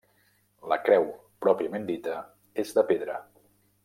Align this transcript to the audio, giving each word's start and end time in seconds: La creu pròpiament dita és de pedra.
La 0.71 0.77
creu 0.85 1.05
pròpiament 1.45 1.85
dita 1.93 2.15
és 2.65 2.73
de 2.79 2.85
pedra. 2.93 3.19